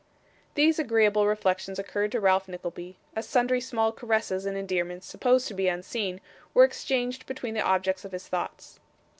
These 0.55 0.79
agreeable 0.79 1.27
reflections 1.27 1.77
occurred 1.77 2.11
to 2.13 2.19
Ralph 2.19 2.47
Nickleby, 2.47 2.97
as 3.15 3.27
sundry 3.27 3.61
small 3.61 3.91
caresses 3.91 4.47
and 4.47 4.57
endearments, 4.57 5.05
supposed 5.05 5.47
to 5.49 5.53
be 5.53 5.67
unseen, 5.67 6.21
were 6.55 6.63
exchanged 6.63 7.27
between 7.27 7.53
the 7.53 7.61
objects 7.61 8.03
of 8.03 8.11
his 8.11 8.27
thoughts. 8.27 8.79